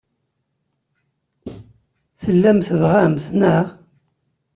Tellam 2.23 2.57
tebɣam-t, 2.67 3.25
naɣ? 3.39 3.65